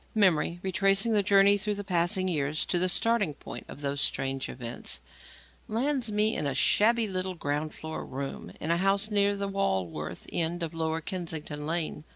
[0.15, 4.49] Memory, retracing the journey through the passing years to the starting point of those strange
[4.49, 4.99] events,
[5.67, 10.25] lands me in a shabby little ground floor room in a house near the Walworth
[10.33, 12.03] end of Lower Kennington Lane.